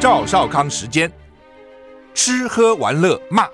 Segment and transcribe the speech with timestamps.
[0.00, 1.12] 赵少康时间，
[2.14, 3.46] 吃喝玩乐骂，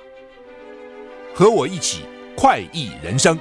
[1.35, 2.04] 和我一起
[2.37, 3.37] 快意人生。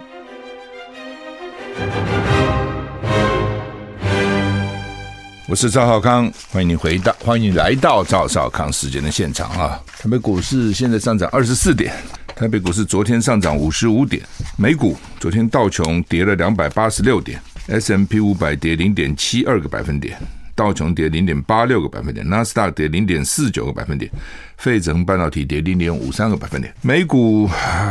[5.47, 9.79] 我是赵少康，欢迎你回到，欢迎你来到赵少康时间的现场啊！
[9.99, 11.94] 台北股市现在上涨二十四点，
[12.35, 14.24] 台北股市昨天上涨五十五点，
[14.58, 20.19] 美股昨天道琼跌了两百八十六点，S M P 五百跌零点七二个百分点。
[20.55, 24.09] 道琼跌零点八六个百分点，纳斯达克跌零点四九个百分点，
[24.58, 26.73] 费城半导体跌零点五三个百分点。
[26.81, 27.50] 美股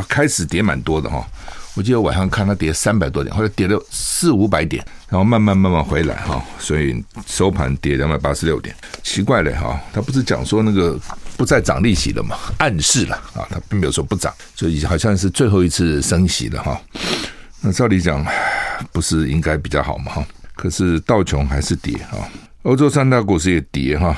[0.08, 1.22] 开始跌蛮多的哈，
[1.74, 8.74] 我记得晚上看它跌三百多点，后来跌了四五百点，然后慢慢慢慢回来哈，所以收盘跌两百八十六点。
[9.02, 10.98] 奇怪了哈，他不是讲说那个
[11.36, 12.34] 不再涨利息了吗？
[12.56, 16.80] 暗示了啊，他并没有说不涨，所以好像是最后一次升息了哈。
[17.60, 18.24] 那照理讲
[18.90, 20.12] 不是应该比较好吗？
[20.12, 22.24] 哈，可是道琼还是跌啊。
[22.64, 24.16] 欧洲三大股市也跌哈，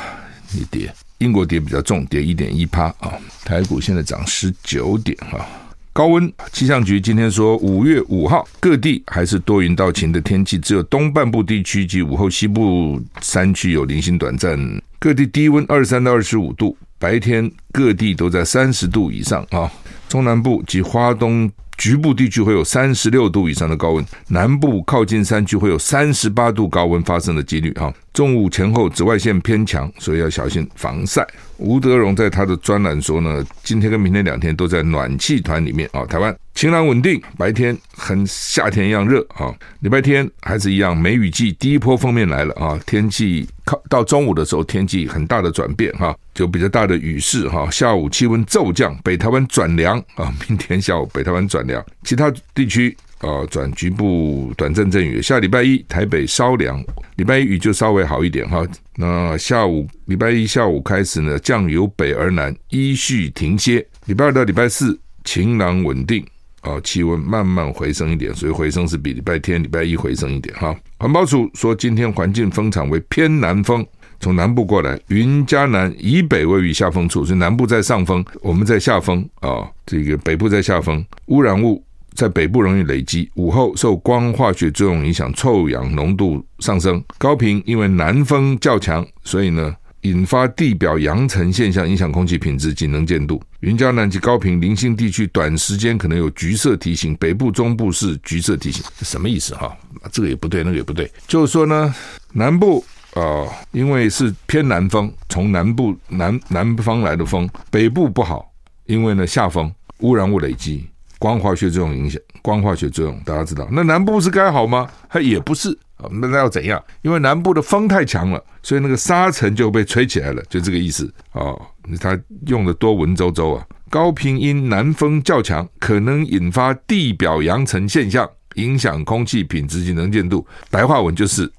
[0.57, 0.89] 也跌。
[1.19, 3.13] 英国跌比较重，跌一点一趴啊。
[3.45, 5.45] 台股现在涨十九点哈。
[5.93, 14.57] 高温，气象局今天说，五月五号各地还是多云到晴的天气，只有东半部地区及午后西部山区有零星短暂。
[15.01, 19.69] 各地低温二十三到二十五度，白天各地都在三十度以上啊。
[20.09, 21.51] 中南部及花东。
[21.79, 27.93] 局部地区会有三十六度以上的高温，南部靠近山区会有三十八度高温发生的几率哈。
[28.15, 31.23] 中午前后紫外线偏强，所以要小心防晒。
[31.59, 36.05] 吴德荣在他的专栏说呢，今天跟明天两天都在暖气团里面啊。
[36.05, 39.55] 台湾晴朗稳定，白天很夏天一样热啊。
[39.81, 42.79] 礼拜天还是一样梅雨季，第一波锋面来了啊。
[42.87, 47.71] 天气靠到中午的时候，天气很大的转变哈，就比较大的雨势哈。
[47.71, 50.33] 下午气温骤降，北台湾转凉啊。
[50.49, 52.97] 明天下午北台湾转凉，其他地区。
[53.27, 55.21] 啊，转局部短暂阵雨。
[55.21, 56.81] 下礼拜一台北稍凉，
[57.17, 58.65] 礼拜一雨就稍微好一点哈。
[58.95, 63.85] 那下午礼拜一下午开始呢，降由北而南，依序停歇。
[64.05, 66.25] 礼拜二到礼拜四晴朗稳定，
[66.61, 70.75] 啊，气温慢慢回升一点，所以回升是比礼拜天、礼拜一回升一点哈。
[70.99, 73.85] 环保署说，今天环境风场为偏南风，
[74.21, 81.83] 从南部过来，云嘉南以北位于下风处，所以南部在上风，我们在下风啊，这个北部在下风，污染物。
[82.17, 87.03] 在北部容易累积，午后受光化学作用影响，臭氧浓度上升。
[87.19, 93.41] 高频因为南风较强，所以呢引发地表扬尘现象，影响空气品质及能见度。
[93.61, 99.77] 云嘉南及高频零星地区短时间可能有橘色提醒，北部中部是橘色提醒，什么意思哈？
[100.11, 101.95] 这个也不对，那个也不对，就是说呢，
[102.33, 102.85] 南部
[103.15, 108.53] 啊、因为是偏南风，从南部南南方来的风，北部不好，
[108.85, 110.87] 因为呢下风污染物累积。
[111.19, 114.89] 光化学作用影响，光化学作用大家知道，那南部是该好吗？
[115.09, 116.83] 它也不是啊，那那要怎样？
[117.03, 121.55] 因为南部的风太强了，所以那个沙尘就被吹起来了，就这个意思啊。
[122.01, 123.65] 它用的多文绉绉啊。
[123.89, 130.45] 高频因南风较强，可能引发地表扬尘现象，影响空气品质及能见度。
[130.71, 131.51] 白话文就是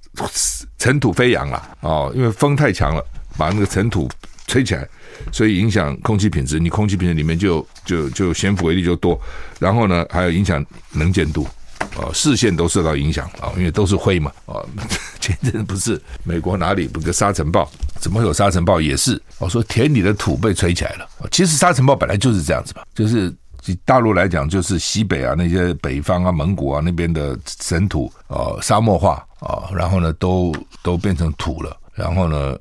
[0.77, 3.01] 尘土飞扬了啊，因为风太强了，
[3.37, 4.09] 把那个尘土
[4.45, 4.87] 吹起来。
[5.31, 9.19] 所以影响空气品质，你空气品质里面就就就悬浮微粒就多，
[9.59, 11.47] 然后呢还有影响能见度，
[11.95, 14.61] 啊、视线都受到影响啊，因为都是灰嘛啊。
[15.19, 17.69] 前阵不是美国哪里不个沙尘暴？
[17.99, 18.79] 怎么会有沙尘暴？
[18.79, 21.09] 也是我说田里的土被吹起来了。
[21.31, 23.35] 其实沙尘暴本来就是这样子嘛，就是
[23.83, 32.57] 大陆来讲，就是西北啊那些北方啊蒙古啊那边的尘土啊、呃、沙漠化啊，然后呢都都变成土了，然后呢。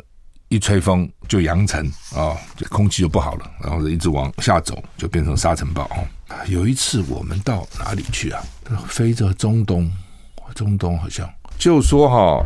[0.49, 1.84] 一吹风就扬尘
[2.15, 5.99] 啊，这空气就不好了，然后一直往下走，就变成沙尘暴啊。
[6.47, 8.43] 有一次我们到哪里去啊？
[8.89, 9.91] 飞着中东，
[10.55, 12.45] 中东好像就说哈，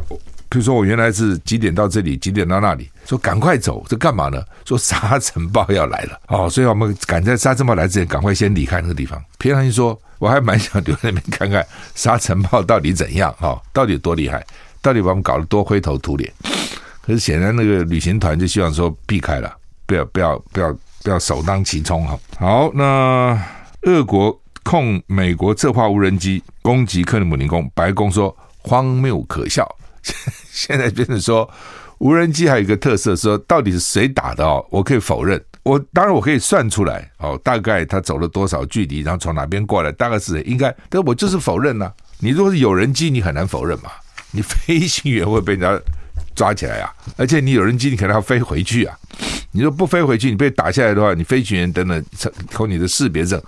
[0.48, 4.42] 比如说我原来是几点到这里，几点到那里，说赶快走，这干嘛呢？
[4.64, 9.22] 说沙尘暴要来了哦，所以我们赶在沙尘暴来之前，赶快先离开那个地方。
[9.38, 14.44] 平常心说，我还蛮想留在那边看看沙尘暴到底怎样啊，到底有多厉害，
[14.80, 16.32] 到底把我们搞得多灰头土脸。
[17.10, 19.52] 可是显然那个旅行团就希望说避开了，
[19.84, 20.72] 不要不要不要
[21.02, 22.16] 不要首当其冲哈。
[22.38, 23.36] 好，那
[23.82, 29.68] 俄国控美国策划无人机攻击克里姆林宫，白宫说荒谬可笑。
[30.52, 31.50] 现在变成说
[31.98, 34.64] 无人机还有一个特色，说到底是谁打的哦？
[34.70, 43.90] 我可以否认，我当然我可以算出来哦，大概他走了多少距离，然后从哪边过来，大概是应该，但我就是否认呢、你如果是有人机，你很难否认嘛，
[44.30, 45.82] 你飞行员会被人家。
[46.34, 46.92] 抓起来、啊！
[47.16, 48.96] 而且你有人机，你可能要飞回去啊。
[49.52, 52.04] 你说不飞回去，你被打下来的话，你飞行员等等，
[52.52, 53.40] 扣你的识别证，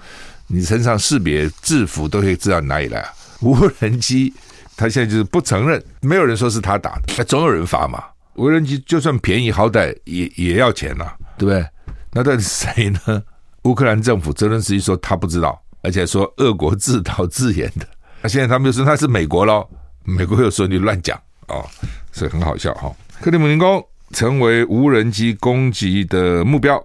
[0.47, 3.11] 你身上识别制服都可以知道你哪里来啊。
[3.41, 4.33] 无人机，
[4.77, 8.03] 他现在就是不承认，没有人说是他打的，那总有人发嘛。
[8.35, 11.67] 无人机就算便宜，好歹也也要钱呐、啊，对不对？
[12.13, 13.23] 那到底是谁呢？
[13.65, 17.87] 乌克兰政府泽伦斯基说他不知道，而且说俄国自导自演的。
[18.21, 19.69] 那现在他们又说他是美国喽，
[20.05, 21.65] 美国又说你乱讲哦，
[22.13, 22.97] 是很好笑哈、哦。
[23.21, 23.83] 克里姆林宫
[24.13, 26.83] 成为无人机攻击的目标，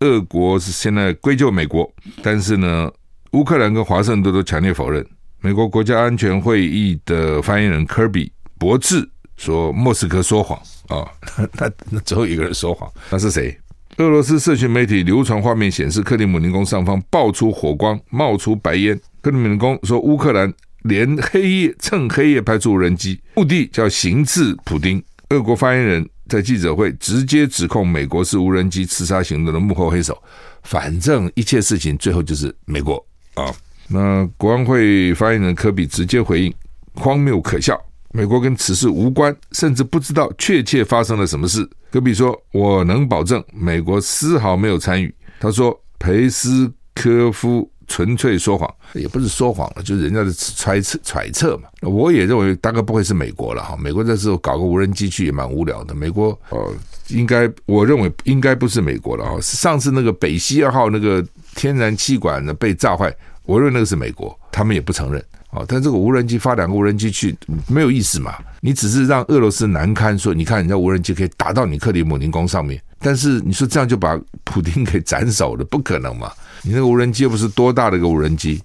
[0.00, 1.90] 俄国是现在归咎美国，
[2.22, 2.90] 但是呢，
[3.32, 5.06] 乌克兰跟华盛顿都强烈否认。
[5.40, 11.08] 美国国家安全会议的发言人科比博智说莫斯科说谎啊、哦，
[11.52, 13.58] 那那只有一个人说谎，那是谁？
[13.96, 18.98] 俄罗斯社群媒体流传画面显示，克里姆林宫上方爆出火光，冒出白烟。
[19.20, 20.52] 克里姆林宫说乌克兰。
[20.82, 25.02] 连黑夜趁黑夜派出无人机，目的叫行刺普丁。
[25.30, 30.20] 俄国发言人在记者会直接指控美国是无人机刺杀行动的幕后黑手。
[30.64, 32.94] 反正一切事情最后就是美国
[33.34, 33.54] 啊。
[33.88, 36.54] 那国安会发言人科比直接回应：
[36.94, 37.80] 荒谬可笑，
[38.12, 41.68] 美国跟此事无关，甚至不知道确切发生了什么事。
[41.90, 51.64] 科比说：“我能保证，美国丝毫没有参与。”他说：“裴斯科夫。”纯粹说谎，也不是说谎了，就是人家的揣测揣测嘛。
[51.82, 53.76] 我也认为大概不会是美国了哈。
[53.76, 55.92] 美国这时候搞个无人机去也蛮无聊的。
[55.92, 56.72] 美国哦，
[57.08, 59.36] 应该我认为应该不是美国了啊。
[59.40, 61.22] 上次那个北溪二号那个
[61.56, 65.20] 天然气管呢被炸坏，我认为那个是美国，他们也不承认
[65.50, 65.64] 啊。
[65.66, 68.36] 但这个无人机发两个无人机去没有意思嘛？
[68.60, 76.30] 你只是让俄罗斯难堪，说你看人家无人机可以打到你克里姆林宫上面，但是你说这样就把普丁给斩首了，不可能嘛？
[76.62, 78.62] 你那个无人机又不是多大的一个无人机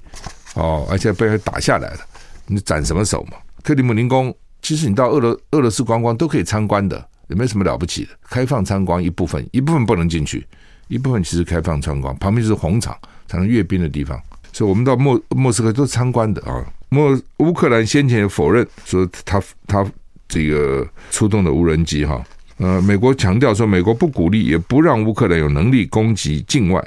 [0.56, 2.00] 哦，而且被人打下来了，
[2.46, 3.38] 你斩什么首嘛？
[3.64, 10.46] 克里姆林宫其实你到俄罗俄罗斯观光都可以参观的，也没什么了不起的，开放参观一部分，一部分不能进去，
[10.88, 12.96] 一部分其实开放参观，旁边是红场，
[13.28, 14.22] 才能阅兵的地方，
[14.52, 16.66] 所以我们到莫莫斯科都参观的啊。
[16.90, 19.86] 莫乌克兰先前也否认说他他
[20.28, 22.24] 这个出动的无人机哈，
[22.58, 26.84] 呃，美国强调说美国不鼓励也不让乌克兰有能力攻击境外。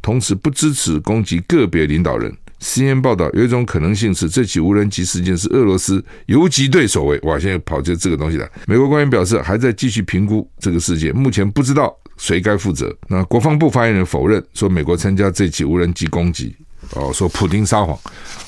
[0.00, 2.34] 同时不支持攻击个别领导人。
[2.60, 7.18] CNN 报道有一种可能性是，这起无人机事件是俄罗斯游击队所为。
[7.22, 8.48] 哇，现在跑出这个东西来。
[8.66, 12.92] 美国官员表示，还在继续评估这个事件，目前不知道谁该负责。
[13.08, 16.56] 那国防部发言人否认说美国参加这起无人机攻击。
[16.94, 17.96] 哦，说普丁撒谎。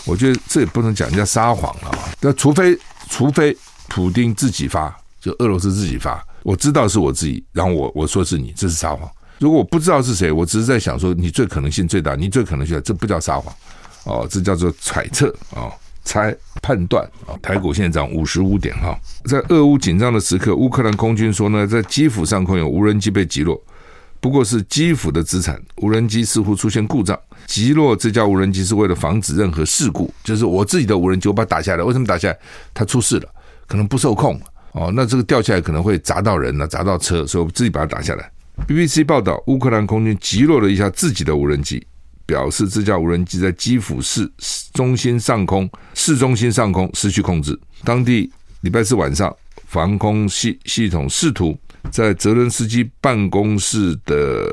[0.06, 1.96] 我觉得这也不能讲人家撒谎了。
[2.20, 2.76] 那除非
[3.08, 3.56] 除非
[3.88, 9.08] 普丁自己发，就俄罗斯自己发，我知道是我自己，然后我我说是你，这是撒谎。
[9.38, 13.54] 如果我不知道是谁，我只是在想说，你最可能性最大，你最可能性，这不叫撒谎，
[14.04, 15.72] 哦，这叫做揣测啊、哦，
[16.04, 17.38] 猜判断啊、哦。
[17.40, 18.94] 台股现在涨五十五点哈，
[19.24, 23.58] 在俄乌紧张的时刻，乌克兰空军说呢，在基辅上空有无人机被击落，
[24.20, 32.38] 不过是基辅的资产，无人机似乎出现故障，击落这架无人机是为了防止任何事故，就是我自己的无人机我把它打下来，为什么打下来？
[32.74, 33.28] 它出事了，
[33.66, 34.38] 可能不受控
[34.72, 38.30] 哦，那这个掉下来可能会砸到人了，砸到车，所以我自己把它打下来。
[38.68, 41.84] BBC 报道，乌克兰空军击落了一下自己的无人机，
[42.26, 44.30] 表示这架无人机在基辅市
[44.72, 47.58] 中心上空、市中心上空失去控制。
[47.84, 48.30] 当地
[48.60, 49.34] 礼拜四晚上，
[49.66, 51.58] 防空系系统试图
[51.90, 54.46] 在泽伦斯基办公室的。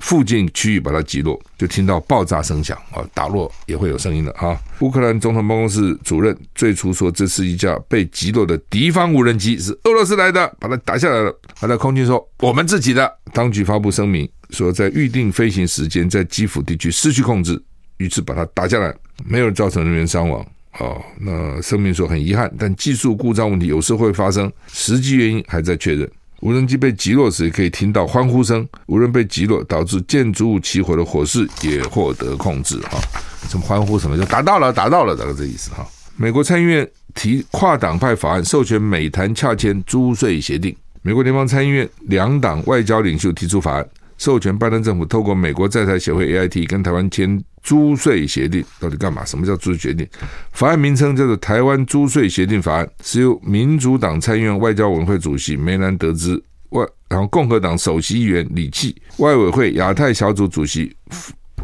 [0.00, 4.58] 附近区域把它击落，就听到爆炸声响啊，打落也会有声音的啊。
[4.80, 11.34] 乌克兰总统办公室主任最初说，这是一架被击落的敌方无人机，是俄罗斯来的，把它打下来了。
[11.58, 13.12] 他在空军说我们自己的。
[13.32, 17.62] 当局发布声明说，在预定飞行时间在基辅地区失去控制，
[17.98, 20.44] 于是把它打下来，没有造成人员伤亡。
[20.78, 26.08] 哦，那声明说很遗憾，但技术故障问题有时会发生，实际原因还在确认。
[26.40, 28.66] 无人机被击落时，可以听到欢呼声。
[28.86, 32.78] 无人被击落导致建筑物起火的火势也获得控制。
[32.82, 33.00] 哈，
[33.48, 35.84] 什么欢呼什么就达到了，达到了，大概这意思哈。
[36.16, 40.74] 美国参议院提跨党派法案，授权美谈洽签租税协定。
[41.02, 43.88] 美国联邦参议院两党外交领袖提出法案，
[44.18, 47.42] 授权拜登政府透过美国在台协会 AIT 跟台湾签。
[47.60, 49.22] 租税协定到底干嘛？
[49.26, 50.08] 什么叫租税协定？
[50.52, 60.96] 法案名称叫做《台湾租税协定法案》，是由民主党参议院外交委员会主席梅兰德兹外，然后共和党首席议员李契、外委会亚太小组主席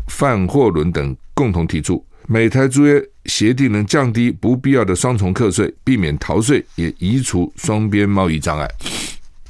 [0.08, 2.04] 范霍伦等共同提出。
[2.26, 8.68] 美台租约协定能降低不必要的双重课税，避免逃税，也移除双边贸易障碍。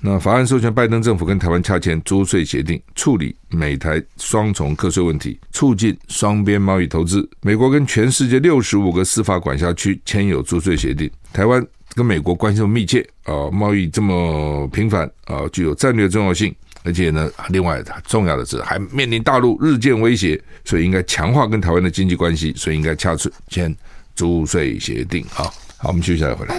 [0.06, 7.26] 那法案授权拜登政府跟台湾洽签租税协定，处理美台双重课税问题，促进双边贸易投资。
[7.40, 11.11] 美国跟全世界六十五个司法管辖区签有租税协定。
[11.32, 16.54] 台湾跟美国关系这么密切啊，贸易这么频繁啊，具有战略重要性。
[16.82, 23.16] 而且呢，另外重要的是还面临大陆日渐威胁，所以应该强化跟台湾的经济关系，所以应该洽
[23.49, 23.75] 签
[24.14, 25.25] 租税协定。
[25.30, 25.44] 好，
[25.78, 26.54] 好，我们接下来回来。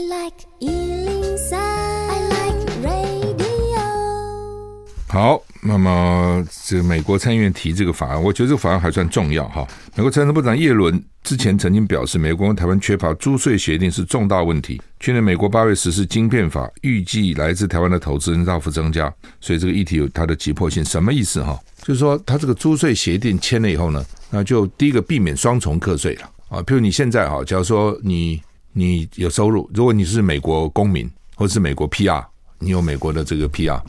[5.15, 9.65] 好，那么这个美国参议院提这个法案，我觉得这个法案还算重要哈。
[9.95, 14.81] 美国财政部长叶伦之前曾经表示，美国跟台湾缺乏租税协定是重大问题。
[15.00, 20.84] 去年美国八月实施晶片法，预计来自台湾的投资人大幅增加，所以这个议题有它的急迫性。
[20.84, 21.57] 什么意思哈？
[21.81, 26.62] 就是说，他这个租税协定签了以后呢，那就第一个避免双重课税了啊。
[26.63, 28.41] 譬如你现在哈，假如说你
[28.74, 32.22] 你有收入，如果你是美国公民或者是美国 PR。
[32.65, 33.79] 你有美国的这个 PR，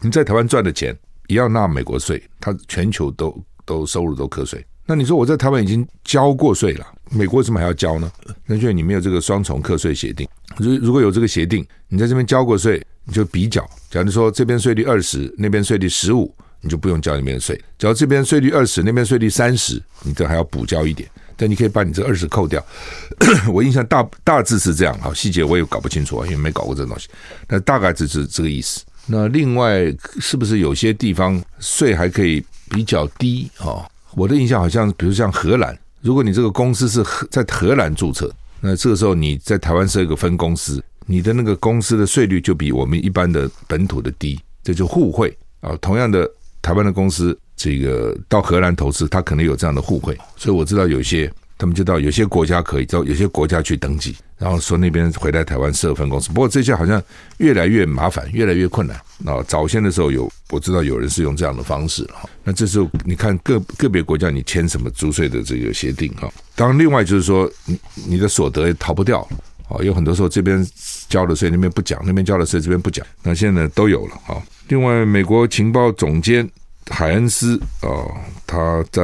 [0.00, 0.92] 你在台湾赚的钱
[1.28, 4.66] 也要纳美国税，它全球都都收入都课税。
[4.84, 8.10] 那你说我在台湾已经交过税了，美国为什么还要交呢？
[8.44, 10.28] 那就你没有这个双重课税协定。
[10.56, 13.64] 如如果有这个协定，你在这边交过税，你就比较。
[13.88, 17.56] 假如说这边税率二十，那边税率十五，你就不用交那边的税。
[17.78, 21.08] 假如这边税率二十，那边税率三十，你这还要补交一点。
[21.38, 22.62] 但你可以把你这二十扣掉，
[23.54, 27.08] 我印象大大致是这样，好，细节我也搞不清楚啊，因为没搞过这东西。
[27.46, 28.84] 那大概就是这个意思。
[29.06, 29.84] 那另外
[30.20, 33.86] 是不是有些地方税还可以比较低啊？
[34.16, 38.28] 我的印象好像，比如像荷兰，如果你这个公司是荷在荷兰注册，
[38.60, 45.78] 那这个时候你在台湾设一个分公司，你的那个公司的税率就比我们一般的本土的低，这就互惠啊。
[45.80, 46.28] 同样的，
[46.60, 47.38] 台湾的公司。
[47.58, 56.28] 这个到荷兰投资，他可能有这样的互惠，所以我知道有些他们就到有些国家可以到有些国家去登记，然后说那边回来台湾设分公司。
[56.28, 57.02] 不过这些好像
[57.38, 58.96] 越来越麻烦，越来越困难。
[59.18, 62.30] 那早先的时候有我知道有人是用这样的方式哈。
[62.44, 66.32] 那这时候你看个个别国家你签什么租税的这个协定哈？
[66.54, 69.28] 当然另外就是说你你的所得也逃不掉
[69.68, 70.64] 啊，有很多时候这边
[71.08, 73.04] 交了税那边不讲，那边交了税这边不讲。
[73.24, 74.40] 那现在都有了啊。
[74.68, 76.48] 另外美国情报总监。
[76.90, 78.16] 海恩斯啊、哦，
[78.46, 79.02] 他在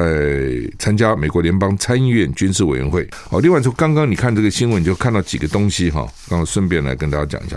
[0.78, 3.08] 参加美国联邦参议院军事委员会。
[3.28, 6.00] 好，另外说，刚刚你看这个新闻，你就看到几个东西哈。
[6.28, 7.56] 刚刚顺便来跟大家讲一下，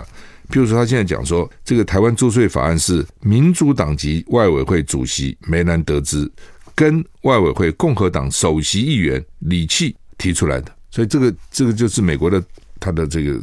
[0.50, 6.30] 譬如说，他现在讲说，这个台湾租税法案是民主党籍外委会主席梅兰德兹
[6.74, 12.42] 跟外委会共和党首席议员李契提出来的，所以这个这个就是美国的
[12.78, 13.40] 他的这个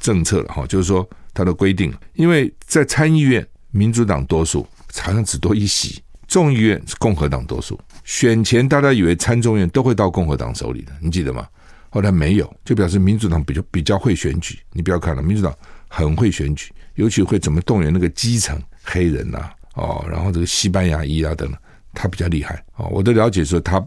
[0.00, 6.02] 政策了哈，就是说他的规定，因为在参议院民主党多数，好像只多一席。
[6.34, 11.46] 众议院是共和党多数，选前大家以为参众院都会到共和党手里的，你记得吗？
[11.90, 14.58] 后来没有，就表示民主党比较比较会选举。
[14.72, 15.54] 你不要看了，民主党
[15.86, 21.56] 很会选举，尤其会怎么动员那个基层黑人呐、哦，然后这个西班牙裔啊等等，
[21.92, 22.88] 他比较厉害哦。
[22.90, 23.80] 我的了解说，他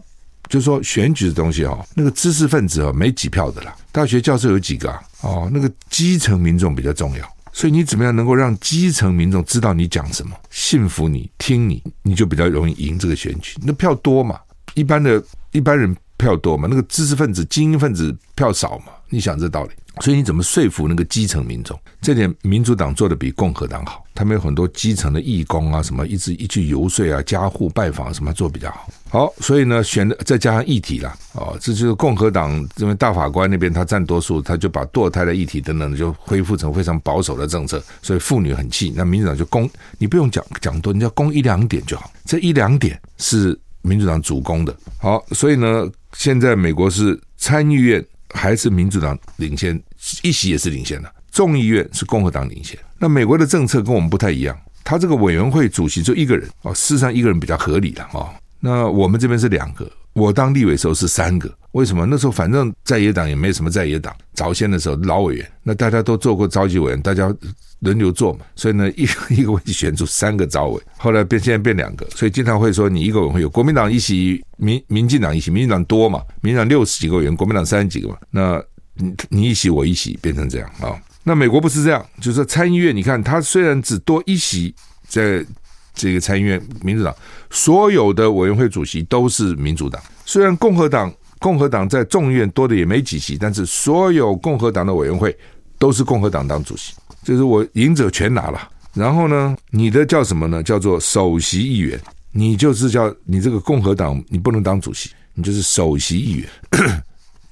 [0.48, 5.02] 就说选举的东西哦，那个知识分子哦没几票的啦，大学教授有几个啊？
[5.20, 7.30] 哦，那个基层民众比较重要。
[7.52, 13.58] 所以你怎么样能够让基层民众知道你讲什么，信服你，听你，你就比较容易赢这个选举。
[13.62, 14.38] 那票多嘛，
[14.74, 18.92] 一般的一般人票多嘛，那个知识分子、精英分子票少嘛。
[19.10, 19.70] 你想这道理，
[20.02, 21.80] 所以你怎么说服那个基层民众？
[22.02, 28.86] 这点民主党做的比共和党好，他们有很多基层的义工啊，什么一直一去游说啊，家户拜访什么做比较好。
[29.08, 38.92] 好，所以呢，选的再加上议题啦，哦，这就是共和党因为大法官那边他占多数，他就把堕胎的议题等等就恢复成非常保守的政策，所以妇女很气。
[38.94, 42.12] 那民主党就攻，你不用讲讲多，你要攻一两点就好。
[42.26, 44.76] 这一两点是民主党主攻的。
[44.98, 48.04] 好，所以呢，现在美国是参议院。
[48.34, 49.82] 还是民主党领先，
[50.22, 51.10] 一席也是领先的。
[51.30, 52.78] 众议院是共和党领先。
[52.98, 58.28] 那美国的政策跟我们不太一样，他这个委员会主席就一个人哦，事实上一个人比较合理了哦。
[58.60, 61.50] 那我们这边是两个，我当立委时候是三个。
[61.78, 62.04] 为什么？
[62.06, 67.34] 那时候反正在野党也没什么在野党，早先的时候老委员，那大家都做过召集委员，大家。
[67.80, 78.60] 轮流做嘛，所以呢， 一个一个会选出三个招委，后来变现在变两个，所以经常会说你一个委员会有国民党一席，民民进党一席，民进党多嘛，民进党六十几个委员，国民党三十几个嘛，那
[78.96, 80.90] 你你一席我一席变成这样啊、
[81.22, 84.74] 那美国不是这样，就是说参议院，你看他虽然只多一席，
[85.06, 85.46] 在
[85.94, 87.14] 这个参议院民主党
[87.48, 95.36] 所有的委员会主席都是民主党，虽然共和党共和党在众议院多的也没几席，但是所有共和党的委员会
[95.78, 96.92] 都是共和党当主席。
[97.24, 100.62] 就是我赢者全拿了，然后呢，你的叫什么呢？
[100.62, 102.00] 叫做首席议员，
[102.32, 106.48] 你就是叫你这个共和党，你不能当主席，你就是首席议员，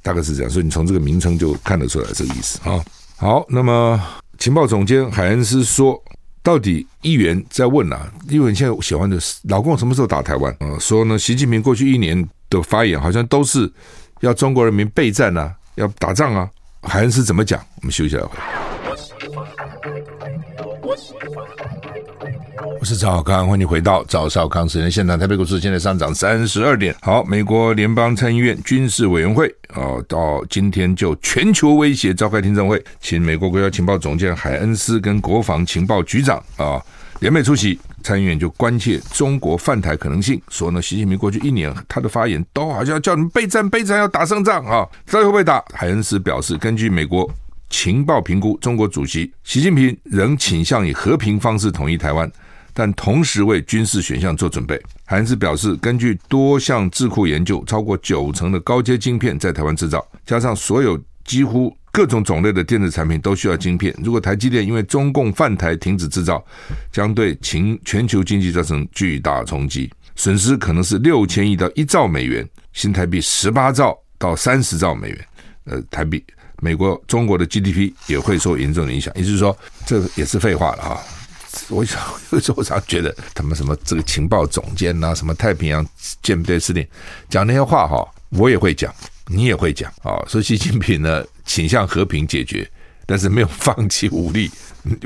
[0.02, 0.50] 大概是这样。
[0.50, 2.82] 所以你从这个名称就看得出来这个意思啊。
[3.16, 4.00] 好，那么
[4.38, 6.02] 情报总监海恩斯说，
[6.42, 10.50] 到底议员在问啊，议员现在喜欢的是老共什么时候打台湾？
[10.60, 13.70] 啊，说呢，习近平过去一年的发言好像都是
[14.20, 16.48] 要中国人民备战啊，要打仗啊。
[16.82, 17.58] 海恩斯怎么讲？
[17.80, 18.30] 我们休息一下会。
[22.78, 25.18] 我是赵少康，欢迎回到赵少康时间现场。
[25.18, 26.94] 台北股市现在上涨三十二点。
[27.02, 36.80] 好，美国联邦参议院军事委员会啊，到今天就全球威胁召开听证会，请美国国家情报总监海恩斯跟国防情报局长啊
[37.18, 45.60] 联袂出席，参议院就关切中国犯台可能性，说呢，习近平过去一年他的发言都好像叫你们备战备战，要打胜仗啊，到底会不会打？
[45.74, 47.28] 海恩斯表示，根据美国
[47.68, 52.30] 情报评估，中国主席习近平仍倾向以和平方式统一台湾，
[52.72, 54.80] 但同时为军事选项做准备。
[55.04, 61.76] 海恩斯表示，根据多项智库研究，超过九成的高阶晶片在台湾制造，加上所有几乎。
[61.96, 63.94] 各种种类的电子产品都需要晶片。
[64.04, 66.44] 如果台积电因为中共犯台停止制造，
[66.92, 75.26] 将对全全球经济造成巨大冲击，损失可能是六千亿到一兆美元，新台币十八兆到三十兆美元。
[75.64, 76.22] 呃，台币，
[76.60, 79.10] 美国、中国的 GDP 也会受严重的影响。
[79.16, 81.00] 也就是说，这也是废话了啊！
[81.70, 81.98] 我想
[82.30, 85.84] 有时候我常觉得他们什么这个情报总监呐，什么太平洋
[86.22, 86.86] 舰队司令
[87.30, 88.94] 讲那些话哈，我也会讲。
[89.28, 92.68] 你也会讲啊，说习近平呢倾向和平解决，
[93.06, 94.50] 但是没有放弃武力。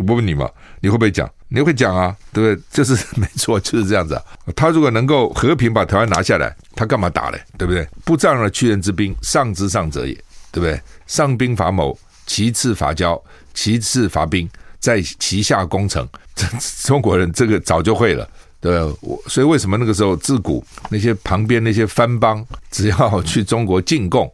[0.07, 1.31] 我问你嘛，你会不会讲？
[1.49, 2.65] 你会讲啊，对不对？
[2.71, 4.23] 就是没错，就是这样子啊。
[4.55, 7.41] 他如果能够和平把台湾拿下来，他干嘛打嘞？
[7.59, 7.87] 对不对？
[8.05, 10.15] 不仗而屈人之兵，上之上者也，
[10.53, 10.81] 对不对？
[11.07, 13.21] 上兵伐谋，其次伐交，
[13.53, 16.09] 其次伐兵，在其下攻城。
[16.37, 16.47] 这
[16.85, 18.29] 中国人这个早就会了。
[18.61, 24.31] 对，我所以为什么那个时候自古那些旁边那些藩邦，只要去中国进贡，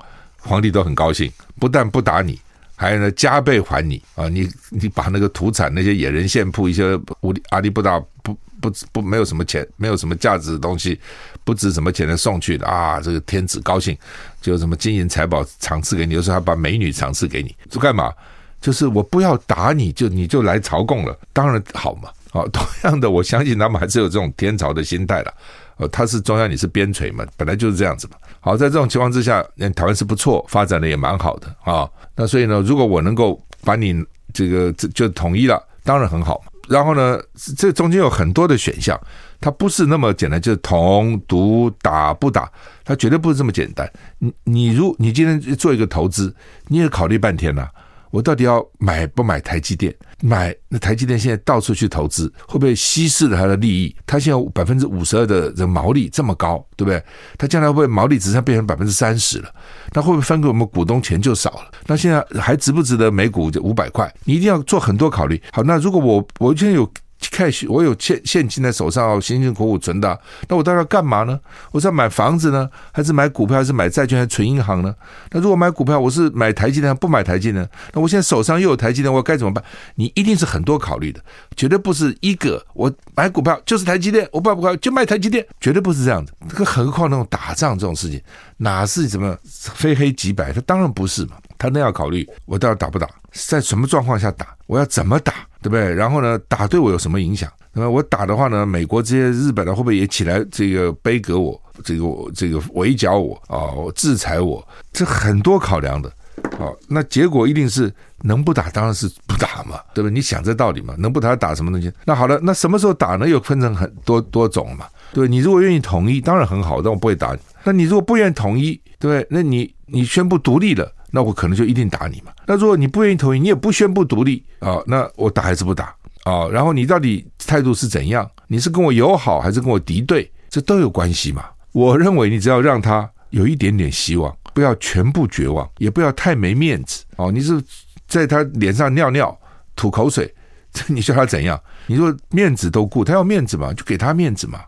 [0.47, 2.41] 皇帝都很高兴，不但不打你，
[2.75, 4.29] 还有呢加倍还你啊！
[4.29, 10.99] 你你把那个土产那些野人献铺一些无阿里不达不不不没有什么钱，没有什么价值的东西，
[11.45, 13.01] 不值什么钱的送去的啊！
[13.01, 13.97] 这个天子高兴，
[14.41, 18.13] 就什么金银财宝赏赐给你，有时候还把美女赏赐给你，这干嘛？
[18.61, 22.09] 就是我不要打你就你就来朝贡了，当然好嘛。
[22.33, 25.33] 啊，同样的，我相信他们还是有这种天朝的心态了。
[25.77, 28.17] 呃，他是中央，你是边陲嘛，本来就是这样子嘛。
[28.41, 31.89] 好，在这种情况之下，那台湾是不错，发展的也蛮好的啊。
[32.15, 33.95] 那所以呢，如果我能够把你
[34.33, 36.43] 这个就就统一了，当然很好。
[36.69, 37.21] 然后呢，
[37.57, 38.99] 这中间有很多的选项，
[39.41, 42.51] 它不是那么简单，就是统、独、打不打，
[42.85, 43.89] 它绝对不是这么简单。
[44.19, 46.35] 你你如你今天做一个投资，
[46.67, 47.71] 你也考虑半天了。
[48.17, 49.95] 我到底要买不买台积电？
[50.23, 53.95] 买那台积电现在到处去投资，会不会稀释了它的利益？
[54.07, 57.03] 它现在百分之五十二的这毛利这么高，对不对？
[57.37, 59.51] 它将来会不会毛利只剩变成百分之三十了？
[59.93, 61.71] 那会不会分给我们股东钱就少了？
[61.87, 64.11] 那现在还值不值得每股就五百块？
[64.25, 65.39] 你一定要做很多考虑。
[65.53, 66.91] 好，那如果我我现在有。
[67.21, 71.39] cash，我有现现金在手上，辛辛苦苦存的，那我到底要干嘛呢？
[71.73, 74.95] 我是要买房子呢，还是买股票，还是买债券，还是存银行呢？
[75.31, 77.69] 那如果买股票，我是买台积电，不买台积电？
[77.93, 79.63] 那我现在手上又有台积电，我该怎么办？
[79.95, 81.21] 你一定是很多考虑的，
[81.57, 86.33] 绝对不是一个我买股票就是台积电，我不买股票就卖台积电，绝对不是这样子。
[86.55, 88.21] 更何况那种打仗这种事情，
[88.59, 90.53] 哪是什么非黑即白？
[90.53, 91.37] 他当然不是嘛。
[91.59, 95.33] 他那要考虑，我到底打不打，在什么状况下打，我要怎么打，
[95.67, 95.93] 对不对？
[95.93, 97.51] 然后呢，打对我有什么影响？
[97.73, 104.67] 那么我打的话呢，美国这些日本的会不会也起来这个杯葛我，这个这个围剿我啊，我制裁我？
[104.93, 106.09] 这很多考量的。
[106.57, 110.11] 好，那结果一定是能不打当然是不打嘛，对不对？
[110.13, 110.95] 你想这道理嘛？
[110.99, 111.93] 能不打打什么东西？
[112.05, 113.29] 那好了，那什么时候打呢？
[113.29, 117.41] 又分成很多多种嘛，对，你如果愿意统一，当然很好，但我不会打你。
[117.65, 119.27] 那你如果不愿意统一，对？
[119.29, 120.93] 那你你宣布独立了。
[121.17, 122.31] 那我可能就一定打你嘛。
[122.47, 125.87] 那如果你不愿意同意，你也不宣布独立啊，那我打还是不打
[126.25, 126.47] 啊？
[126.49, 128.31] 然后你到底态度是怎样？
[128.49, 130.31] 你是跟我友好还是跟我敌对？
[130.51, 131.47] 这都有关系嘛。
[131.73, 137.33] 我认为你只要让他有一点点希望，不要全部绝望，也不要太没面子哦。
[137.33, 137.59] 你是
[138.07, 139.35] 在他脸上尿尿、
[139.75, 140.31] 吐口水，
[140.87, 141.59] 你叫他怎样？
[141.87, 144.61] 你说面子都顾，他要面子嘛，就给他面子嘛，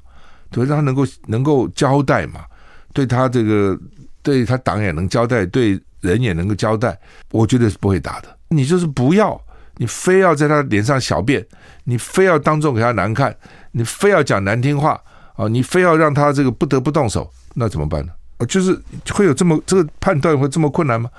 [0.51, 2.41] 对，让他能够能够交代嘛，
[2.95, 3.79] 对他这个
[4.23, 5.79] 对他党也能交代，对。
[6.01, 6.99] 人也能够交代，
[7.31, 8.39] 我觉得是不会打的。
[8.49, 9.41] 你就是不要，
[9.77, 11.45] 你非要在他脸上小便，
[11.85, 13.35] 你非要当众给他难看，
[13.73, 15.01] 你非要讲难听话
[15.37, 18.13] 啊，你非要让他这个不得不动手，那怎么办呢？
[18.47, 18.81] 就是
[19.13, 21.11] 会有这么这个判断会这么困难吗？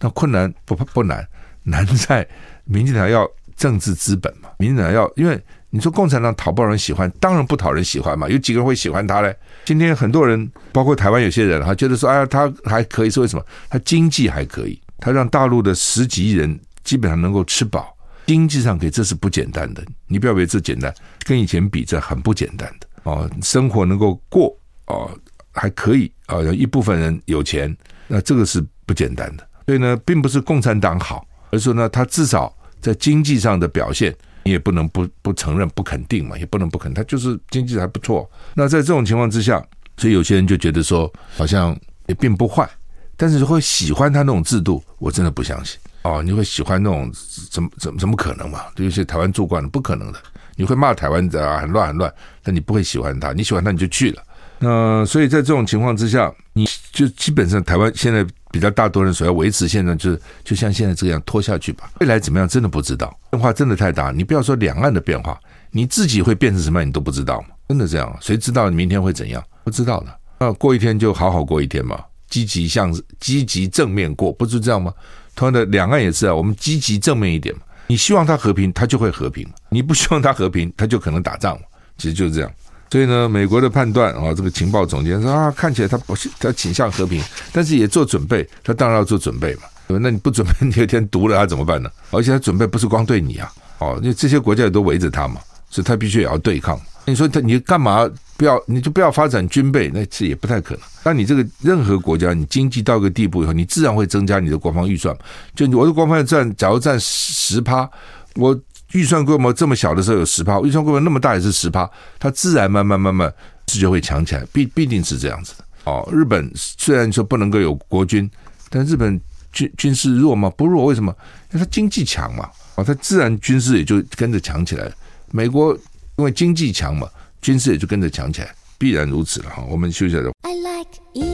[0.00, 1.26] 那困难不不难，
[1.62, 2.26] 难在
[2.64, 5.42] 民进党要政治资本嘛，民进党要因为。
[5.70, 7.10] 你说共产党讨不讨人喜欢？
[7.20, 8.26] 当然不讨人喜欢嘛。
[8.28, 9.36] 有几个人会喜欢他嘞？
[9.66, 13.44] 今天很多人，包括台湾有些人哈，觉得说，哎呀，他还可以，是为什么？
[13.68, 17.94] 他经济还可以，他让大陆的十几亿人基本上能够吃饱，
[18.26, 19.84] 经济上可以，这是不简单的。
[20.06, 20.92] 你不要以为这简单，
[21.24, 23.30] 跟以前比，这很不简单的哦。
[23.42, 25.10] 生活能够过哦，
[25.52, 27.76] 还可以啊，有一部分人有钱，
[28.06, 29.46] 那这个是不简单的。
[29.66, 32.50] 所以呢，并不是共产党好，而是呢，他至少
[32.80, 34.16] 在经济上的表现。
[34.48, 38.28] 你也不能不不承认、不肯定嘛，也不能不肯，他就是经济还不错。
[38.54, 39.62] 那在这种情况之下，
[39.98, 42.66] 所以有些人就觉得说，好像也并不坏，
[43.14, 45.78] 但是会喜欢他那种制度，我真的不相信。
[46.00, 47.12] 哦，你会喜欢那种
[47.50, 48.62] 怎么怎么怎么可能嘛？
[48.74, 50.18] 对有些台湾住惯了，不可能的。
[50.56, 52.10] 你会骂台湾的啊，很乱很乱，
[52.42, 54.22] 但你不会喜欢他，你喜欢他你就去了。
[54.60, 61.90] 那、所以在这种情况之下，你就基本上台湾现在比较大多人所要维持现在就是就像现在这样拖下去吧。
[62.00, 64.10] 未来怎么样真的不知道，变化真的太大。
[64.10, 65.38] 你不要说两岸的变化，
[65.70, 67.48] 你自己会变成什么样你都不知道嘛？
[67.68, 68.16] 真的这样？
[68.20, 69.42] 谁知道你明天会怎样？
[69.64, 70.06] 不知道的。
[70.40, 74.92] 那过一天就好好过一天嘛，积极向积极正面过，不是这样吗？
[75.34, 77.62] 同样的，两岸也是啊，我们积极正面一点嘛。
[77.86, 81.58] 你希望它和平，它就会和平；你不希望它和平，它就可能打仗。
[81.96, 82.50] 其实就是这样。
[82.90, 87.22] 所以呢，美国的判断啊，这个情报总监说啊，看起来他不是他倾向和平，
[87.52, 88.48] 但是也做准备。
[88.64, 89.62] 他当然要做准备嘛。
[89.88, 91.90] 那你不准备，你有一天毒了他怎么办呢？
[92.10, 96.78] 而且他准备不是光对你啊，哦，因为这些国家也都围着他嘛，所以他必须也要对抗。
[97.06, 98.62] 你说他你干嘛不要？
[98.66, 100.82] 你就不要发展军备，那这也不太可能。
[101.02, 105.16] 那你这个任何国家，你经济到一个地步以后，你自然会增加你的国防预算。
[105.54, 107.88] 就我的国防预算，假如占十趴，
[108.34, 108.54] 我
[108.92, 113.32] 预算规模这么小的时候有十趴，预算规模那么大也是十趴，它自然慢慢慢慢
[113.68, 115.64] 是就会强起来，必必定是这样子的。
[115.84, 118.30] 哦，日本虽然说不能够有国军，
[118.70, 119.20] 但日本
[119.52, 120.50] 军军事弱吗？
[120.56, 121.14] 不弱，为什么？
[121.52, 124.90] 因为它经济强嘛，哦，它自然军事也就跟着强起来。
[125.30, 125.78] 美国。
[126.18, 127.08] 因为经济强嘛，
[127.40, 129.62] 军事也就跟着强起来，必然如此了哈。
[129.70, 130.24] 我们休息一下。
[130.42, 131.27] I like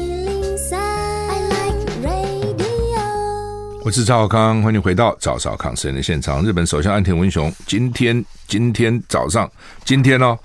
[3.84, 6.42] 我是赵康，欢迎回到赵少康私人的现场。
[6.42, 9.48] 日本首相岸田文雄今天今天早上
[9.84, 10.38] 今天哦，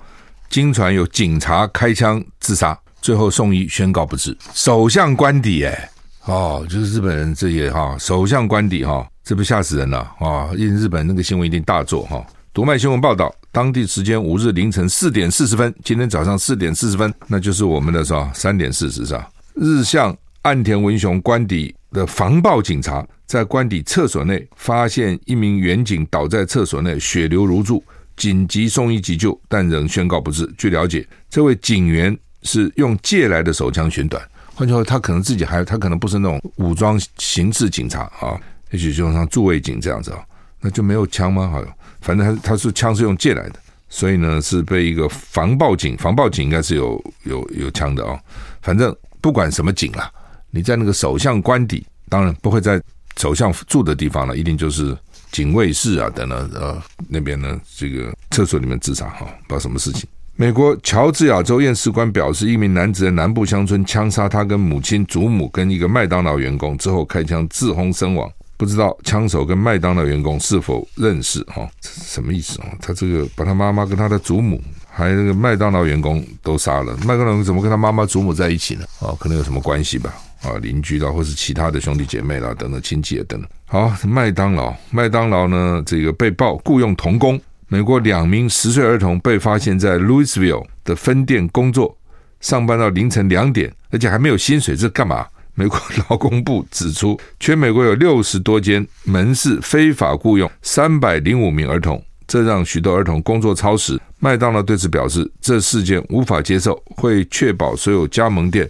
[0.50, 4.36] 经传有警察开枪自杀，最后送医宣告不治。
[4.52, 5.90] 首相官邸哎，
[6.26, 10.50] 哦，就是日本人这些哈，首相官邸哈，这不吓死人了啊！
[10.54, 12.22] 因日本那个新闻一定大作哈。
[12.52, 19.30] 读卖新闻报道，当地时间五日凌晨四点四十分，今天早上四点四十分，那就是我们的是吧三点四十是吧？
[19.54, 27.82] 日向岸田文雄官邸的防暴警察在官邸厕所内发现一名员警倒在厕所内，血流如注，
[28.16, 30.46] 紧急送医急救，但仍宣告不治。
[30.56, 34.22] 据了解，这位警员是用借来的手枪寻短，
[34.54, 40.20] 换句话说，他可能自己还他可能不是那种武装刑事警察啊，也许就像驻卫警这样子啊，
[40.60, 41.48] 那就没有枪吗？
[41.48, 41.64] 好。
[42.00, 43.56] 反正他他是枪是用借来的，
[43.90, 48.18] 所以呢是被一个防暴警，防暴警应该是有有有枪的哦。
[48.62, 50.10] 反正不管什么警啊，
[50.50, 52.80] 你在那个首相官邸，当然不会在
[53.16, 54.96] 首相住的地方了，一定就是
[55.30, 60.08] 警卫室啊等等呃那边呢这个厕所里面自杀哈，不知道什么事情。
[60.36, 68.30] 美国乔治亚州验尸官表示，一名男子在南部乡村枪杀他跟母亲、祖母跟一个麦当劳员工之后开枪自轰身亡。
[68.56, 71.42] 不知道枪手跟麦当劳员工是否认识？
[71.44, 72.68] 哈，什么意思啊？
[72.80, 74.60] 他这个把他妈妈跟他的祖母，
[74.90, 78.84] 还有那个麦当劳员工都杀了，麦当劳怎么跟他妈妈、祖母在一起呢？
[78.98, 80.14] 哦，可能有什么关系吧？
[80.42, 83.48] 啊，邻居啦，或是其他的兄弟姐妹啦，等等亲戚啊，等等。
[83.66, 91.96] 好，麦当劳，麦当劳呢，这个被曝雇佣童工，美国两名十岁儿童被发现在 Louisville 的分店工作，
[92.40, 95.26] 上班到凌晨两点，而且还没有薪水，这干嘛？
[95.54, 104.00] 美国劳工部指出，全美国有六十多间门市非法雇佣三百零五名儿童，这让许多儿童工作超时。
[104.20, 108.66] 麦当劳对此表示，这事件无法接受，会确保所有加盟店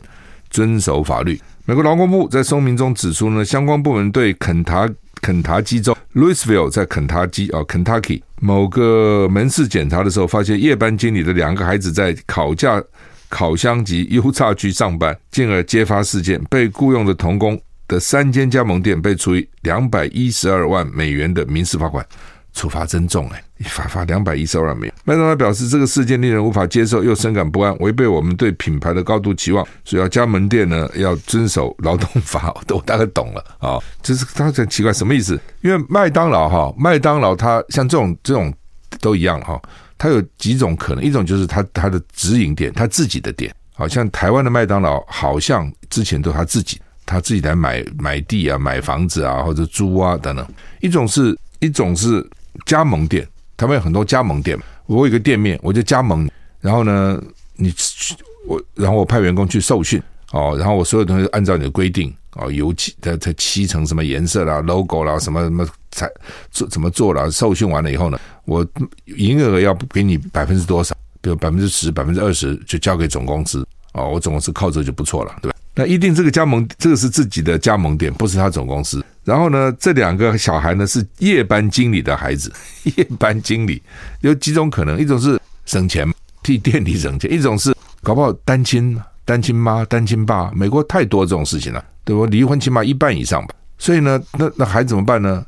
[0.49, 1.41] 遵守法律。
[1.71, 4.91] 美国劳工部在声明中指出呢，相关部门对肯塔
[5.23, 12.83] 肯塔基州 Louisville 在肯塔基啊 Kentucky 某个门市检查的时候，发现夜班经理的两个孩子在烤架。
[13.29, 16.43] 烤箱及油炸区上班，进而揭发事件。
[16.51, 17.57] 被雇佣的童工
[17.87, 22.05] 的三间加盟店被处以两百一十二万美元的民事罚款，
[22.53, 23.43] 处罚真重哎！
[23.59, 24.95] 一罚罚两百一十二万美元。
[25.05, 29.67] 麦当劳表示，这个事件令人无法接受，又深感不安，违背我们对品牌的高度期望。
[29.85, 32.55] 所以要加盟店呢，要遵守劳动法。
[32.69, 35.39] 我大概懂了啊，就是他很奇怪什么意思？
[35.61, 38.53] 因为麦当劳哈，麦当劳它像这种这种
[39.01, 39.61] 都一样哈。
[39.99, 50.47] 它有几种可能，一种就是他他的直营店，他自己的店，好像台湾的麦当劳，好像之前都他自己，他自己来买买地啊，买房子啊，或者租啊等等。
[50.81, 52.27] 一种是一种是
[52.67, 56.29] 加盟店，他们有很多加盟店，我有个店面，我就加盟，
[56.61, 57.23] 然后呢，
[57.57, 58.15] 你去
[58.47, 62.13] 我然后我派员工去受训哦，然后我所有东西按照你的规定。
[62.35, 66.09] 哦，油漆它它漆成什么颜色啦，logo 啦，什么什么才
[66.53, 67.29] 做怎么做了？
[67.29, 68.65] 受训完了以后呢，我
[69.07, 70.95] 营业额要给你百分之多少？
[71.21, 73.67] 比如百分之十、百分之二十，就交给总公司。
[73.95, 75.59] 哦，我总公司靠这就不错了，对吧？
[75.75, 79.05] 那一定这个加盟，这个是自己的加盟店，不是他总公司。
[79.25, 82.53] 然后呢，这两个小孩呢是夜班经理的孩子，
[82.97, 83.83] 夜班经理
[84.21, 86.07] 有几种可能：一种是省钱，
[86.43, 89.01] 替店里省钱；一种是搞不好单亲。
[89.23, 92.27] 单亲妈、单亲爸，美国太多这种事情了，对吧？
[92.27, 95.45] 离婚起码一半以上吧，所以呢，那那孩子怎么办呢？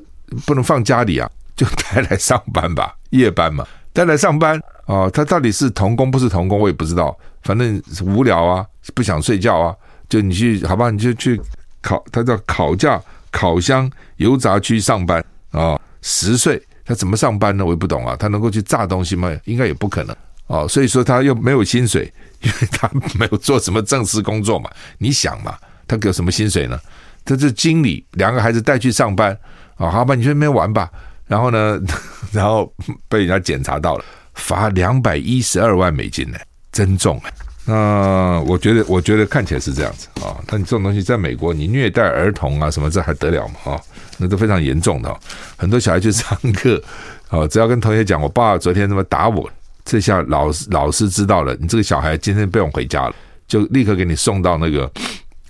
[0.46, 5.10] 不能放家里啊， 就带来上班吧，夜班嘛，带来上班啊。
[5.10, 7.16] 他到底是童工不是童工，我也不知道。
[7.42, 9.74] 反正无聊啊，不想睡觉啊，
[10.08, 11.40] 就你去好吧，你就去
[11.80, 15.76] 考，他叫考驾烤箱油炸区上班啊。
[16.02, 17.64] 十岁他怎么上班呢？
[17.64, 18.14] 我也不懂啊。
[18.14, 19.34] 他能够去炸东西吗？
[19.44, 20.14] 应该也不可能
[20.46, 20.68] 哦。
[20.68, 24.70] 所以说他又没有薪水， 因为他没有做什么正式工作嘛。
[24.98, 25.56] 你想嘛，
[25.88, 26.78] 他给什么薪水呢？
[27.24, 29.30] 他是经理，两个孩子带去上班
[29.76, 30.90] 啊，好吧，你去那边玩吧。
[31.28, 31.80] 然后呢，
[32.32, 32.70] 然后
[33.08, 36.38] 被人家检查到了，罚两百一十二万美金呢，
[36.72, 37.30] 真重啊！
[37.64, 40.36] 那我觉得，我觉得看起来是这样子啊。
[40.46, 43.72] 但你这种东西在美国，你虐待儿童啊什么，这还得了嘛？
[43.72, 43.80] 啊，
[44.18, 45.14] 那都非常严重的。
[45.56, 46.82] 很多小孩去上课，
[47.30, 49.50] 哦，只要跟同学讲，我爸昨天他妈打我，
[49.84, 53.14] 这下老师老师知道了，你这个小孩今天不用回家了，
[53.46, 54.90] 就立刻给你送到那个。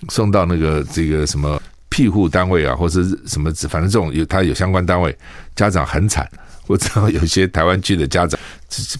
[0.09, 5.17] 送到那个这个什么庇护单位啊，或者是什么，反正这种有他有相关单位，
[5.55, 6.29] 家长很惨。
[6.67, 8.39] 我知道有些台湾去的家长，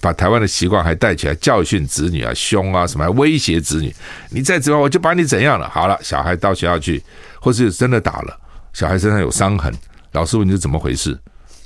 [0.02, 3.93] 把台湾的习惯还带起来，教训子女啊，凶啊，什么还威胁子女，
[4.30, 5.69] 你再怎么我就把你怎样了。
[5.69, 7.02] 好了，小孩到学校去，
[7.39, 8.38] 或是真的打了，
[8.73, 9.73] 小孩身上有伤痕，
[10.12, 11.17] 老师问你是怎么回事？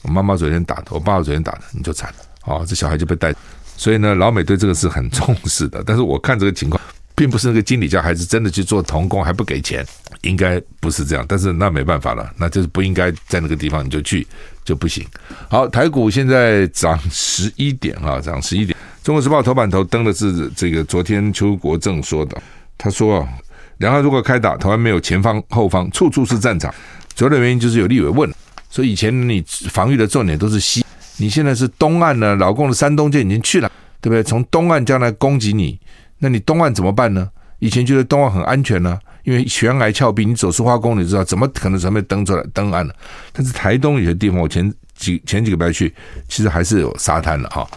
[0.03, 2.15] 我妈妈昨天打的，我爸爸昨天打的，你就惨了。
[2.45, 3.33] 哦，这小孩就被带。
[3.75, 5.83] 所以呢，老美对这个是很重视的。
[5.86, 6.79] 但是我看这个情况。
[7.17, 9.83] 并不是那个经理叫孩子真的去做童工还不给钱，
[10.21, 11.25] 应该不是这样。
[11.27, 14.27] 但是那没办法了，那就是不应该在那个地方你就去
[14.67, 15.08] 就不行。
[15.47, 18.77] 好，台股现在涨十一点啊，涨十一点。
[19.01, 22.38] 中国时报头版头登的是这个昨天邱国正说的，
[22.77, 23.30] 他说啊，
[23.77, 26.73] 两岸如果开打，台湾没有前方后方，处处是战场。
[27.15, 28.30] 主要的原因就是有立委问，
[28.69, 30.84] 所以以前你防御的重点都是西，
[31.15, 34.21] 你现在是东岸呢，老共的山东舰已经去了，对不对？
[34.21, 35.80] 从东岸将来攻击你。
[36.19, 37.30] 那你东岸怎么办呢？
[37.60, 42.93] 以前觉得东岸很安全呢、因为悬崖峭壁，你走出花公你知道怎么可能准备登出来登岸呢？
[43.33, 45.93] 但是台东有些地方，我前几前几个礼拜去，
[46.29, 47.67] 其实还是有沙滩的哈。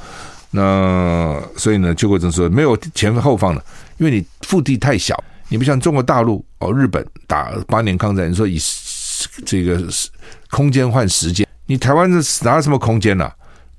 [0.53, 3.61] 那所以呢，邱国正说没有前后方的，
[3.99, 8.57] 因为你腹地太小，你不像中国大陆哦，日本打八年抗战，你说以
[9.45, 9.83] 这个
[10.51, 13.29] 空间换时间，你台湾是哪有什么空间呢、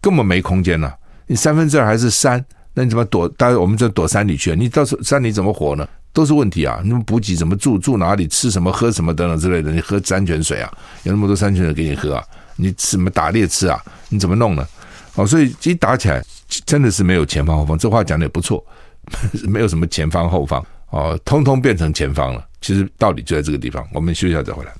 [0.01, 0.91] 根本没空间呢、
[1.25, 2.45] 你三分之二还是山。
[2.73, 3.27] 那你怎么躲？
[3.29, 4.55] 当然我们就躲山里去了。
[4.55, 5.87] 你到山里怎么活呢？
[6.13, 6.81] 都是问题啊！
[6.83, 7.77] 你们补给怎么住？
[7.77, 8.27] 住哪里？
[8.27, 8.71] 吃什么？
[8.71, 9.13] 喝什么？
[9.13, 9.71] 等等之类的。
[9.71, 10.71] 你喝山泉水啊？
[11.03, 12.23] 有那么多山泉水给你喝啊？
[12.57, 13.81] 你怎么打猎吃啊？
[14.09, 14.67] 你怎么弄呢？
[15.15, 16.23] 哦，所以一打起来，
[16.65, 17.77] 真的是没有前方后方。
[17.77, 18.61] 这话讲的也不错，
[19.47, 22.45] 没有什么前方后方哦，通通变成前方了。
[22.59, 23.87] 其实道理就在这个地方。
[23.93, 24.73] 我们休息一下再回来。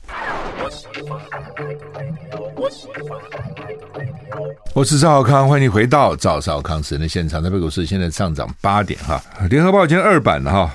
[4.74, 7.44] 我是赵少康，欢迎回到赵少康时间的现场。
[7.44, 9.22] 台北股市现在上涨八点哈。
[9.50, 10.72] 联合报今天二版的哈，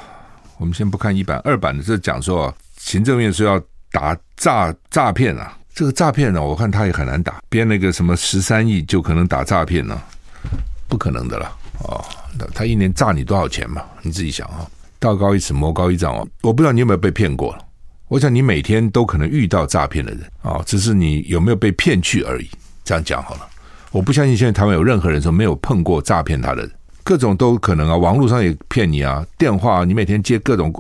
[0.59, 10.01] 我们先不看一版，二版的这讲说行政院说要打诈诈骗啊，这个诈骗呢，我看他也很难打，编那个什么十三亿就可能打诈骗呢，
[10.89, 12.05] 不可能的了哦。
[12.55, 13.83] 他一年诈你多少钱嘛？
[14.03, 14.67] 你自己想啊，
[14.99, 16.29] 道高一尺，魔高一丈哦。
[16.43, 17.57] 我不知道你有没有被骗过，
[18.09, 22.49] 我想你每天都可能遇到诈骗的人啊，只是你有没有被骗去而已。
[22.85, 23.41] 这样讲好了。
[23.91, 26.71] 我不相信现在台湾有任何人说没有碰过诈骗他的人，
[27.03, 30.73] 各种都可能啊，网络上也骗你啊，电话你每天接各种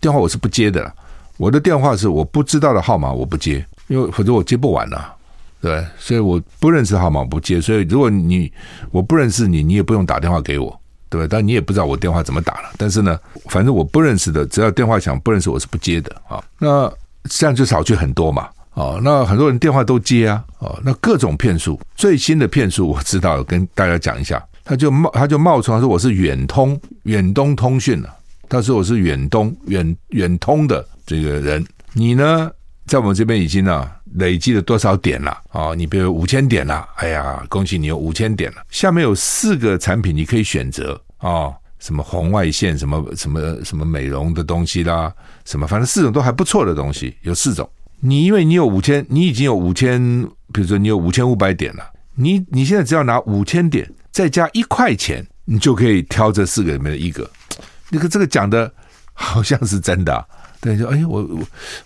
[0.00, 0.92] 电话，我是不接的。
[1.36, 5.14] 我的电话是我不知道的号码，我不接，因为否则我接不完了，
[5.60, 7.60] 对，所以我不认识号码不接。
[7.60, 8.52] 所以如果你
[8.90, 11.26] 我不认识你，你也不用打电话给我，对吧？
[11.30, 12.70] 但你也不知道我电话怎么打了。
[12.76, 16.42] 但是呢，反正我不认识的，只要电话响不认识我是不接的啊。
[16.58, 16.92] 那
[17.30, 18.48] 这样就少去很多嘛。
[18.74, 24.44] 哦，那很多人电话都接啊，哦，那各种骗术，最新的骗术我知道，跟大家讲一下。
[24.64, 28.12] 他就冒，他就冒充说我是远通，远东通讯了。
[28.48, 32.50] 他说我是远东远远通的这个人，你呢，
[32.86, 35.36] 在我们这边已经啊累积了多少点了？
[35.52, 38.62] 哦，你比如五千点了，哎呀，恭喜你有五千点了。
[38.70, 45.12] 下面有四个产品你可以选择哦，什么红外线，什么什么什么美容的东西啦，
[45.44, 47.68] 什么反正四种都还不错的东西，有四种。
[48.00, 51.82] 你因为你有五千，你已经有五千，比如说你有五千五百点了，
[52.14, 57.28] 你你现在只要拿五千点再加一块钱，你就可以挑这四个里面的一个。
[57.88, 58.70] 那个这个讲的
[59.12, 60.26] 好像是真的，
[60.64, 61.22] 对，就哎我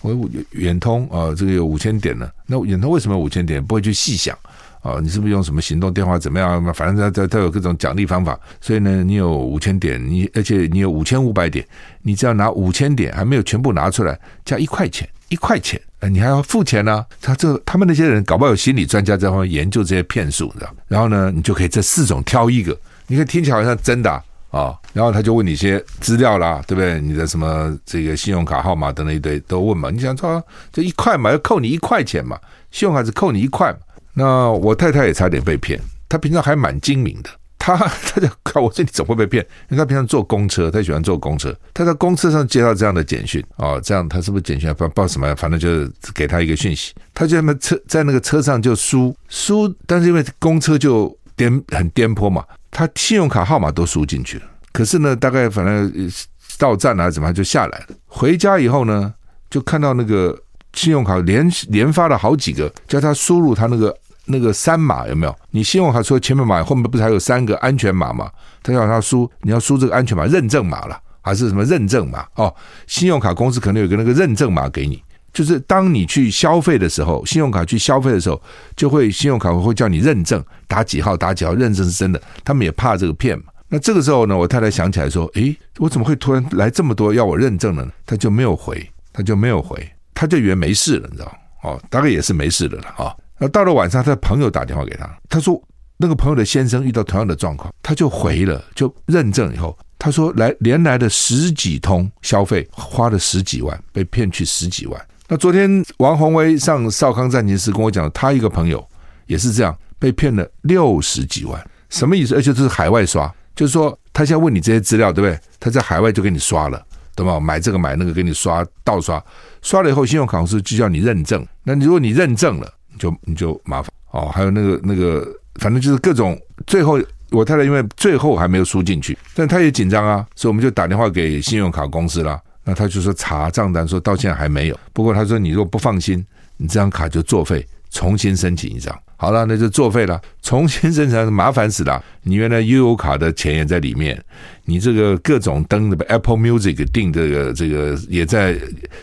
[0.02, 3.60] 我我远通啊，这个有五千点呢，那远通为什么五千点？
[3.62, 4.38] 不会去细想
[4.82, 6.72] 啊，你是不是用什么行动电话怎么样？
[6.72, 11.66] 反正它它它有各种奖励方法，所以呢，你有五千点，你而且你有五千五百点，
[12.02, 15.80] 你只要拿五千点，还没有全部拿出来，加一块钱，一块钱。
[15.98, 20.72] 哎，你还要付钱呢、他这他们那些人搞不好有心理专家在旁边研究这些骗术，知道？
[20.86, 27.00] 然后呢，你就可以这四种挑一个，你看听起来好像真的、啊，然后他就问你一些资料啦，对不对？
[27.00, 29.90] 你的什么这个信用卡号码等等一堆都问嘛。
[29.90, 32.38] 你想说这一块嘛，要扣你一块钱嘛，
[32.70, 33.78] 信用卡只扣你一块嘛。
[34.14, 37.76] 那我太太也差点被骗，她平常还蛮精明的，她
[38.08, 39.46] 她就看我说你怎么会被骗？
[39.68, 44.72] 因为她平常坐公车，她喜欢坐公车，她在公车上接到这样的简讯啊，这样她是不是简讯？
[44.74, 52.42] 不知道什么，反正就是给她一个讯息，她就在那车在那个车上就输输，但是因为公车就颠很颠簸嘛。
[52.70, 56.10] 他信用卡号码都输进去了，可是呢，大概反正
[56.58, 57.86] 到站还是怎么就下来了。
[58.06, 59.12] 回家以后呢，
[59.48, 60.38] 就看到那个
[60.74, 65.34] 信用卡连连发了好几个，叫他输入他那个那个三码有没有？
[65.50, 68.30] 你信用卡除了前面码，后面不是还有三个安全码吗？
[68.62, 72.26] 他要他输，你要输这个安全码认证码了，还是什么认证码？
[72.34, 72.54] 哦，
[72.86, 75.02] 信用卡公司可能有个那个认证码给你。
[75.38, 78.42] 就是当你去消费的时候，信用卡去消费的时候，
[78.74, 82.20] 就会信用卡会叫你认证，打几号打几号，认证是真的。
[82.42, 83.44] 他们也怕这个骗嘛。
[83.68, 91.38] 那这个时候呢，我太太想起来说：“诶，我怎么会突然来这么多要我认证呢？”他就没有回，他就没有回，他就以为没事了，你知道？
[91.62, 93.14] 哦，大概也是没事的了啊。
[93.38, 95.62] 那到了晚上，他的朋友打电话给他，他说
[95.98, 99.78] 那个朋友的先生遇到同样的状况，他就回了，就认证以后。
[100.00, 105.06] 他说来连来的十几通消费，花了十几万，被骗去十几万。
[105.30, 108.82] 那昨天王鸿薇上少康战情室跟我讲，他一个朋友
[109.26, 112.34] 也是这样被骗了六十几万，什么意思？
[112.34, 115.38] 而且这是海外刷，就是说他现在问你这些资料，对不对？
[115.60, 116.82] 他在海外就给你刷了，
[117.14, 117.38] 懂吗？
[117.38, 119.22] 买这个买那个给你刷盗刷，
[119.60, 121.46] 刷了以后信用卡公司就叫你认证。
[121.62, 124.30] 那你如果你认证了，你就你就麻烦哦。
[124.32, 126.40] 还有那个那个，反正就是各种。
[126.66, 126.98] 最后
[127.32, 132.40] 我太太因为最后还没有输进去，但他也紧张啊，所以我们就打电话给信用卡公司了。
[132.68, 134.78] 那他就说查账单，说到现在还没有。
[134.92, 136.22] 不过他说，你如果不放心，
[136.58, 138.94] 你这张卡就作废，重新申请一张。
[139.16, 142.04] 好了，那就作废了，重新申请麻烦死了。
[142.24, 144.22] 你原来悠游卡的钱也在里面，
[144.66, 148.54] 你这个各种登 Apple Music 订这个这个也在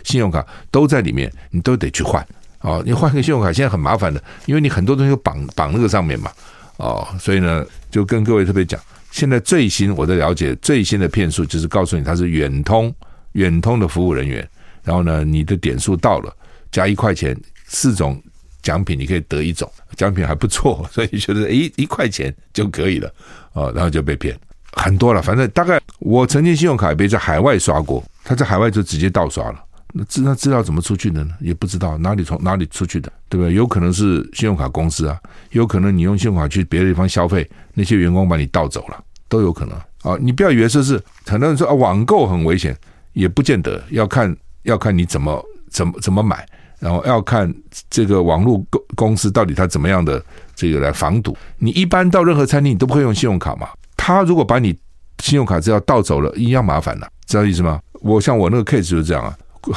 [0.04, 2.24] 信用卡都在里面，你都得去换
[2.62, 2.84] 哦。
[2.86, 6.32] 你换个信用卡现在很麻烦的，因为你很多东西都绑绑那个上面嘛
[6.78, 12.94] 哦，所以呢，就跟各位特别讲，现在最新我的了解最新的骗术就是告诉你它是远通。
[13.36, 14.48] 远通的服务人员，
[14.84, 16.36] 然后呢，你的点数到了，
[16.72, 18.22] 加一块钱，四种
[18.62, 23.14] 奖品你可以得一种，奖品还不错，所以你觉得一一块钱就可以了，
[23.54, 24.38] 哦，然后就被骗
[24.72, 25.22] 很多了。
[25.22, 31.32] 反正大概我曾经信用卡也被在海外刷过，他在海外就直接盗刷了，那资那资料怎么出去的呢？
[31.42, 33.54] 也不知道哪里从哪里出去的，对不对？
[33.54, 35.20] 有可能是信用卡公司啊，
[35.52, 40.18] 有可能你用信用卡去别的地方消费，那些员工把你盗走了，都有可能啊。
[40.22, 42.74] 你不要以为说是很多人说啊，网购很危险。
[43.16, 46.46] 也不见得要看，要看你怎么怎么怎么买，
[46.80, 47.52] 然后要看
[47.90, 50.24] 这个网络公公司到底他怎么样的
[50.54, 51.36] 这个来防堵。
[51.58, 53.70] 你一般到任何餐厅，你都不会用信用卡嘛？
[53.96, 54.78] 他如果把你
[55.24, 57.80] 信用卡资料盗走了，一样麻烦了，知道意思吗？
[58.02, 59.36] 我像我那个 case 就是这样啊。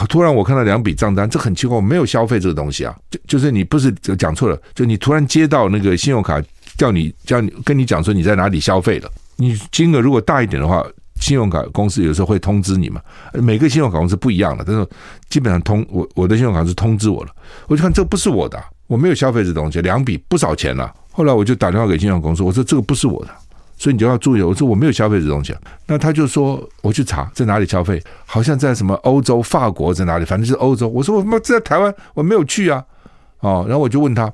[0.08, 2.94] 突然我看到两笔账单，这很奇怪，我没有消费这个东西啊。
[3.08, 6.42] 就就是你不是讲错了，就你突然接到那个信用卡
[6.76, 10.84] 叫你叫你跟你讲说你在哪里消费了，你金额如果大一点的话。
[11.28, 13.02] 信用卡公司有时候会通知你嘛，
[13.34, 14.88] 每个信用卡公司不一样的，但是
[15.28, 17.30] 基本上通我我的信用卡是通知我了，
[17.66, 20.90] 我就看这不是我的，我没有消费这东西，两笔不少钱了。
[21.10, 23.30] 后来我就打电话给信用公司，我说这个不是我的，
[23.76, 24.40] 所以你就要注意。
[24.40, 25.54] 我说我没有消费这东西，
[25.86, 30.88] 那他就说我去查在哪里消费，好像在什么欧洲法国在哪里，反正是欧洲。
[30.88, 32.82] 我说我他妈在台湾我没有去啊，
[33.40, 34.32] 哦，然后我就问他，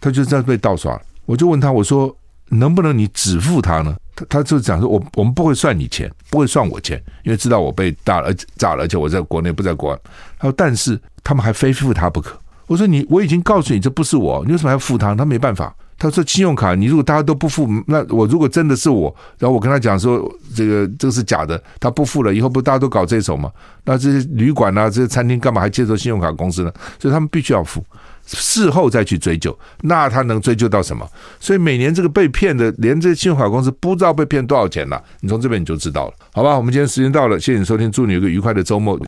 [0.00, 2.14] 他就在被盗刷了，我就问他我说
[2.58, 3.94] 能不能你只付他呢？
[4.16, 9.98] 他他就讲说，我我们不会算你钱，不会算我钱，因为知道我被炸了，炸了，而且我在国内不在国外。
[10.38, 12.38] 他说，但是他们还非付他不可。
[12.66, 15.14] 我说你，我已经告诉你这不是我，你为什么还要付他？
[15.14, 15.74] 他没办法。
[15.96, 20.20] 他说信用卡，你如果大家都不付，那我如果真的是我，然后我跟他讲说
[20.54, 23.50] 这个这个是假的，他不付了，以后不大家都搞这种吗？
[23.84, 26.72] 那这些旅馆啊，这些餐厅干嘛还接受信用卡公司呢？
[26.98, 27.82] 所以他们必须要付。
[28.26, 31.06] 事后再去追究，那他能追究到什么？
[31.38, 35.02] 所以每年这个被骗的，连这信用卡公司不知道被骗多少钱了。
[35.20, 36.56] 你从这边你就知道了，好吧？
[36.56, 38.98] 我们今天时间到了，谢谢你收听，祝你有个愉快的周末。